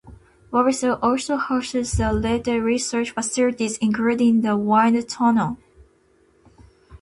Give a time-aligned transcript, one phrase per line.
[0.51, 5.59] Bovisa also houses the related research facilities, including the wind tunnel.